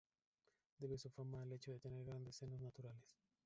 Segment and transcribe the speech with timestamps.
[0.79, 3.19] Debe su fama al hecho de tener grandes senos naturales.